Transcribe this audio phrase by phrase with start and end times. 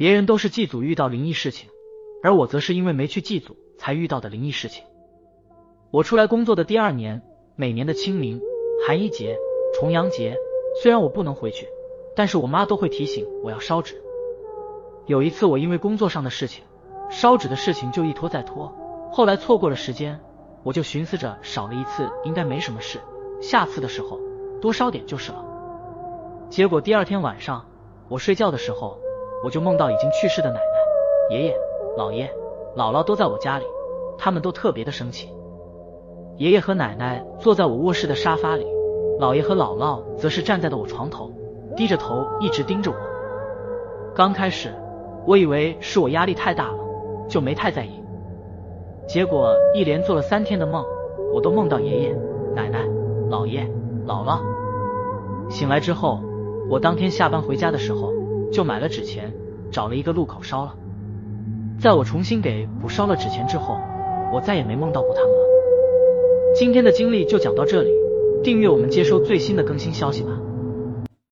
[0.00, 1.68] 别人都是祭祖遇到灵异事情，
[2.22, 4.82] 而我则是因为没去祭祖才遇到的灵异事情。
[5.90, 7.20] 我出来工作的第二年，
[7.54, 8.40] 每年的清明、
[8.86, 9.36] 寒衣节、
[9.74, 10.34] 重阳节，
[10.82, 11.68] 虽然我不能回去，
[12.16, 14.02] 但是我妈都会提醒我要烧纸。
[15.04, 16.64] 有一次，我因为工作上的事情，
[17.10, 18.74] 烧纸的事情就一拖再拖，
[19.12, 20.18] 后来错过了时间，
[20.62, 22.98] 我就寻思着少了一次应该没什么事，
[23.42, 24.18] 下次的时候
[24.62, 25.44] 多烧点就是了。
[26.48, 27.66] 结果第二天晚上，
[28.08, 28.98] 我睡觉的时候，
[29.42, 31.56] 我就梦到已经去世的奶奶、爷爷、
[31.96, 32.30] 姥爷、
[32.76, 33.64] 姥姥都在我家里，
[34.18, 35.32] 他们都特别的生气。
[36.36, 38.66] 爷爷和奶奶坐在我卧室的沙发里，
[39.18, 41.30] 姥爷和姥姥则是站在的我床头，
[41.76, 42.96] 低着头一直盯着我。
[44.14, 44.74] 刚开始
[45.26, 46.78] 我以为是我压力太大了，
[47.28, 48.02] 就没太在意。
[49.06, 50.84] 结果一连做了三天的梦，
[51.34, 52.16] 我都梦到爷爷、
[52.54, 52.84] 奶奶、
[53.28, 53.62] 姥爷、
[54.06, 54.40] 姥姥。
[55.48, 56.20] 醒来之后，
[56.70, 58.12] 我当天下班回家的时候
[58.52, 59.32] 就买了纸钱，
[59.70, 60.74] 找了一个路口烧了。
[61.78, 63.78] 在我重新给补烧了纸钱之后，
[64.32, 65.38] 我再也没梦到过他们了。
[66.54, 67.90] 今天的经历就讲到这里，
[68.42, 70.30] 订阅我们接收最新的更新消息吧。